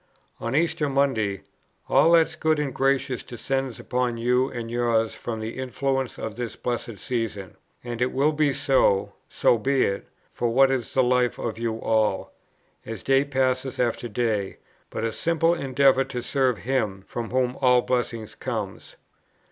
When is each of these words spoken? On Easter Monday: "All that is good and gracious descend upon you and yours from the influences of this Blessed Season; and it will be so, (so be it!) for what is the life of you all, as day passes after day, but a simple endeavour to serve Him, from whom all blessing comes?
On 0.39 0.55
Easter 0.55 0.89
Monday: 0.89 1.43
"All 1.87 2.13
that 2.13 2.27
is 2.29 2.35
good 2.35 2.57
and 2.57 2.73
gracious 2.73 3.21
descend 3.21 3.79
upon 3.79 4.17
you 4.17 4.49
and 4.49 4.71
yours 4.71 5.13
from 5.13 5.39
the 5.39 5.59
influences 5.59 6.17
of 6.17 6.35
this 6.35 6.55
Blessed 6.55 6.97
Season; 6.97 7.55
and 7.83 8.01
it 8.01 8.11
will 8.11 8.31
be 8.31 8.51
so, 8.51 9.13
(so 9.29 9.59
be 9.59 9.83
it!) 9.83 10.07
for 10.33 10.49
what 10.49 10.71
is 10.71 10.95
the 10.95 11.03
life 11.03 11.37
of 11.37 11.59
you 11.59 11.79
all, 11.79 12.33
as 12.83 13.03
day 13.03 13.23
passes 13.23 13.79
after 13.79 14.07
day, 14.07 14.57
but 14.89 15.03
a 15.03 15.13
simple 15.13 15.53
endeavour 15.53 16.03
to 16.03 16.23
serve 16.23 16.57
Him, 16.57 17.03
from 17.05 17.29
whom 17.29 17.55
all 17.61 17.83
blessing 17.83 18.27
comes? 18.39 18.95